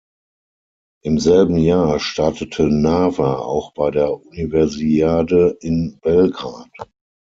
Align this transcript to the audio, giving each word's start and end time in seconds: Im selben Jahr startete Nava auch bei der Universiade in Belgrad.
Im 1.03 1.19
selben 1.19 1.57
Jahr 1.57 1.99
startete 1.99 2.63
Nava 2.63 3.37
auch 3.37 3.75
bei 3.75 3.91
der 3.91 4.11
Universiade 4.25 5.55
in 5.59 5.99
Belgrad. 6.01 6.71